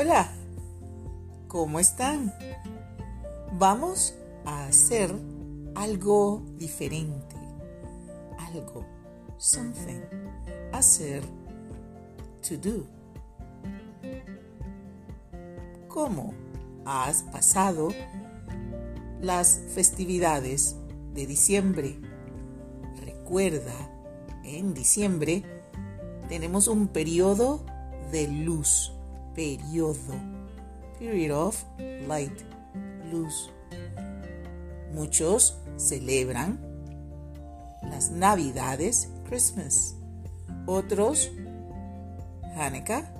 [0.00, 0.30] Hola,
[1.48, 2.32] ¿cómo están?
[3.58, 4.14] Vamos
[4.44, 5.12] a hacer
[5.74, 7.34] algo diferente.
[8.38, 8.86] Algo,
[9.38, 9.98] something.
[10.72, 11.24] Hacer,
[12.48, 12.86] to do.
[15.88, 16.32] ¿Cómo
[16.84, 17.88] has pasado
[19.20, 20.76] las festividades
[21.12, 21.98] de diciembre?
[23.04, 23.74] Recuerda,
[24.44, 25.42] en diciembre
[26.28, 27.66] tenemos un periodo
[28.12, 28.92] de luz.
[29.38, 30.18] Periodo.
[30.98, 31.64] Period of
[32.08, 32.42] light.
[33.12, 33.52] Luz.
[34.92, 36.58] Muchos celebran
[37.82, 39.94] las Navidades, Christmas.
[40.66, 41.30] Otros,
[42.56, 43.14] Hanukkah.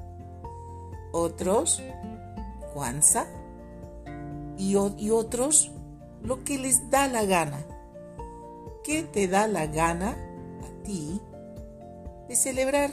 [1.12, 1.80] Otros,
[2.74, 3.28] Kwanzaa.
[4.56, 5.70] Y, y otros,
[6.24, 7.64] lo que les da la gana.
[8.82, 10.16] ¿Qué te da la gana
[10.64, 11.20] a ti
[12.26, 12.90] de celebrar?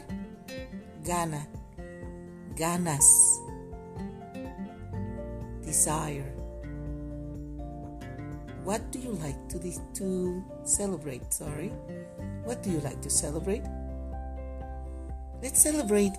[1.04, 1.48] Gana,
[2.56, 3.06] ganas,
[5.64, 6.32] desire.
[8.64, 11.32] What do you like to, to celebrate?
[11.32, 11.70] Sorry.
[12.44, 13.64] What do you like to celebrate?
[15.44, 16.14] Let's celebrate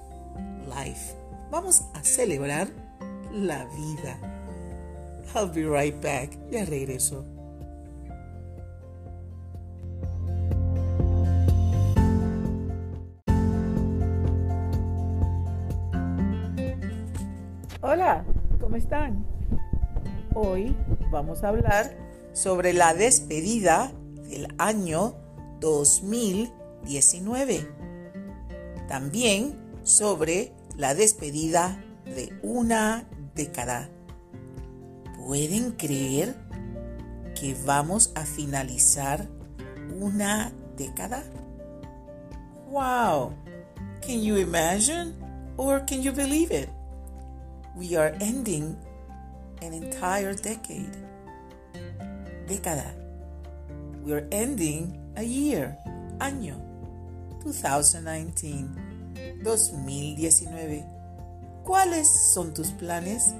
[0.69, 1.14] life.
[1.51, 2.70] Vamos a celebrar
[3.33, 4.17] la vida.
[5.34, 6.31] I'll be right back.
[6.51, 7.36] Ya regreso.
[17.83, 18.25] Hola,
[18.59, 19.27] ¿cómo están?
[20.35, 20.75] Hoy
[21.11, 21.95] vamos a hablar
[22.33, 23.93] sobre la despedida
[24.31, 25.15] del año
[25.61, 27.69] 2019.
[28.89, 33.91] También sobre la despedida de una década.
[35.27, 36.35] ¿Pueden creer
[37.39, 39.29] que vamos a finalizar
[40.01, 41.25] una década?
[42.71, 43.35] Wow!
[44.01, 45.13] Can you imagine
[45.59, 46.71] or can you believe it?
[47.77, 48.75] We are ending
[49.61, 50.97] an entire decade.
[52.48, 52.95] Década.
[54.03, 55.77] We are ending a year.
[56.19, 56.57] Año.
[57.45, 59.42] 2019.
[59.45, 60.86] 2019.
[61.65, 63.35] ¿Cuáles son tus planes?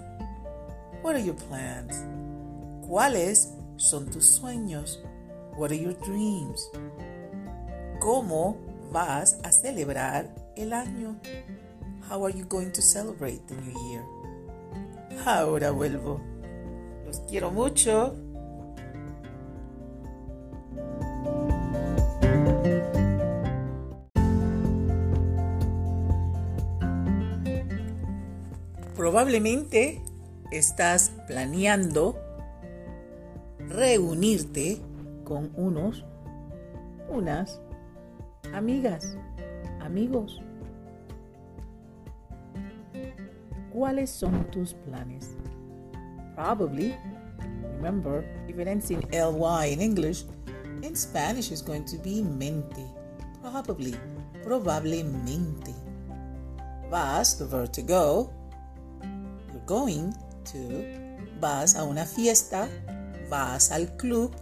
[1.01, 2.05] What are your plans?
[2.87, 4.99] ¿Cuáles son tus sueños?
[5.57, 6.69] What are your dreams?
[8.01, 8.59] ¿Cómo
[8.93, 11.17] vas a celebrar el año?
[12.09, 14.05] How are you going to celebrate the new year?
[15.27, 16.21] Ahora vuelvo.
[17.05, 18.15] Los quiero mucho.
[28.95, 30.01] Probablemente
[30.53, 32.17] estás planeando
[33.59, 34.81] reunirte
[35.25, 36.05] con unos,
[37.09, 37.61] unas
[38.53, 39.17] amigas,
[39.81, 40.41] amigos.
[43.77, 45.37] ¿Cuáles son tus planes?
[46.35, 46.97] Probably.
[47.77, 50.25] Remember, ends in ly in English,
[50.83, 52.87] in Spanish is going to be mente.
[53.43, 53.95] Probably.
[54.43, 55.75] Probablemente.
[56.89, 58.33] Vas, the verb to go.
[59.53, 60.15] You're going
[60.53, 61.29] to.
[61.39, 62.71] Vas a una fiesta.
[63.29, 64.35] Vas al club.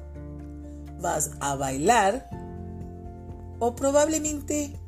[1.01, 2.31] Vas a bailar.
[3.59, 4.79] O probablemente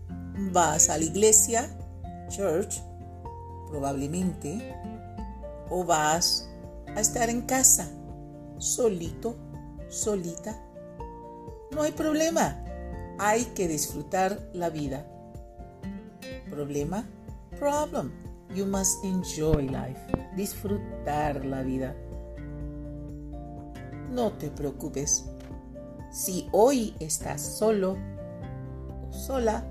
[0.52, 1.68] vas a la iglesia,
[2.30, 2.80] church,
[3.68, 4.74] probablemente,
[5.70, 6.48] o vas
[6.94, 7.88] a estar en casa,
[8.58, 9.36] solito,
[9.88, 10.56] solita.
[11.72, 12.64] No hay problema,
[13.18, 15.06] hay que disfrutar la vida.
[16.50, 17.04] Problema,
[17.58, 18.12] problem.
[18.54, 20.00] You must enjoy life,
[20.36, 21.94] disfrutar la vida.
[24.10, 25.28] No te preocupes.
[26.10, 27.96] Si hoy estás solo
[29.06, 29.64] o sola,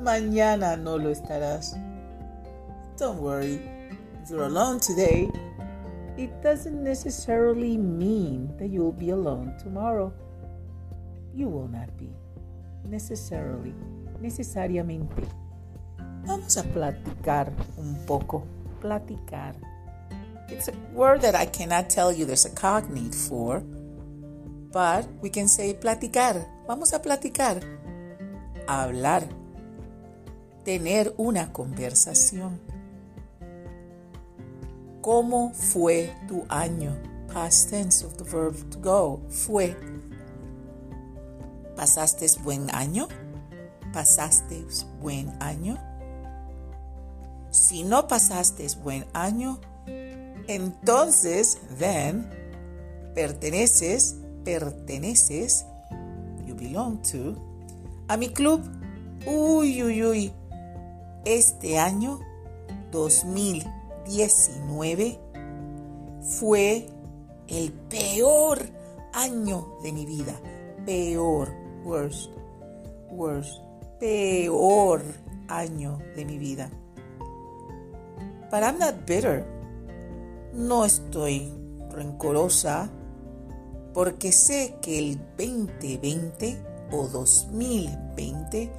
[0.00, 1.76] mañana no lo estarás.
[3.00, 3.58] Don't worry.
[4.22, 5.30] If you're alone today,
[6.18, 10.12] it doesn't necessarily mean that you'll be alone tomorrow.
[11.34, 12.10] You will not be.
[12.84, 13.72] Necessarily.
[14.20, 15.26] Necesariamente.
[16.26, 18.46] Vamos a platicar un poco.
[18.82, 19.54] Platicar.
[20.50, 23.60] It's a word that I cannot tell you there's a cognate for,
[24.72, 26.46] but we can say platicar.
[26.66, 27.62] Vamos a platicar.
[28.68, 29.26] Hablar.
[30.66, 32.69] Tener una conversación.
[35.00, 36.94] ¿Cómo fue tu año?
[37.32, 39.20] Past tense of the verb to go.
[39.30, 39.74] Fue.
[41.74, 43.08] ¿Pasaste buen año?
[43.94, 44.66] ¿Pasaste
[45.00, 45.78] buen año?
[47.50, 49.58] Si no pasaste buen año,
[50.46, 52.28] entonces, then,
[53.14, 55.64] perteneces, perteneces,
[56.46, 57.36] you belong to,
[58.08, 58.60] a mi club.
[59.26, 60.32] Uy, uy, uy.
[61.24, 62.20] Este año
[62.90, 65.18] 2000 2019
[66.22, 66.86] fue
[67.48, 68.58] el peor
[69.12, 70.34] año de mi vida.
[70.86, 71.48] Peor,
[71.84, 72.30] worst,
[73.10, 73.60] worst,
[73.98, 75.02] peor
[75.48, 76.70] año de mi vida.
[78.50, 79.44] But I'm not bitter.
[80.52, 81.52] No estoy
[81.90, 82.90] rencorosa
[83.94, 86.60] porque sé que el 2020
[86.92, 88.72] o 2020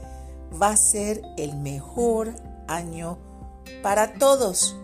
[0.61, 2.33] va a ser el mejor
[2.67, 3.17] año
[3.81, 4.75] para todos.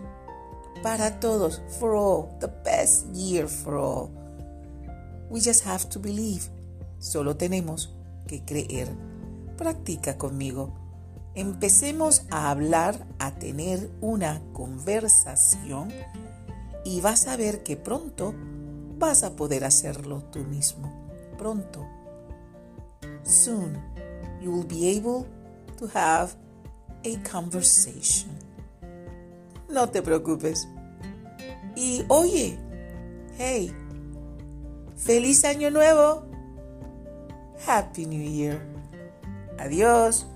[0.82, 1.60] Para todos.
[1.78, 2.38] For all.
[2.40, 4.10] The best year for all.
[5.30, 6.48] We just have to believe.
[6.98, 7.94] Solo tenemos
[8.26, 8.88] que creer.
[9.56, 10.74] Practica conmigo.
[11.34, 15.92] Empecemos a hablar, a tener una conversación
[16.84, 18.34] y vas a ver que pronto
[18.98, 20.90] vas a poder hacerlo tú mismo.
[21.36, 21.86] Pronto.
[23.22, 23.76] Soon
[24.40, 25.26] you will be able
[25.76, 26.34] to have
[27.04, 28.37] a conversation.
[29.68, 30.68] No te preocupes.
[31.76, 32.58] Y oye,
[33.38, 33.72] hey,
[34.96, 36.26] feliz año nuevo.
[37.66, 38.60] Happy New Year.
[39.58, 40.26] Adiós.